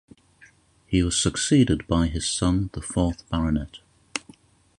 [0.87, 3.77] He was succeeded by his son, the fourth Baronet.